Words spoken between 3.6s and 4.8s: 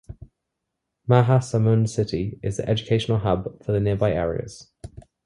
for the nearby areas.